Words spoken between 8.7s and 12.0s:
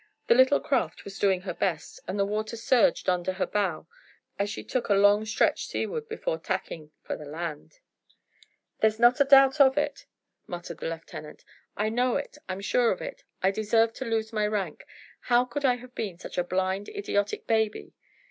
"There's not a doubt of it," muttered the lieutenant. "I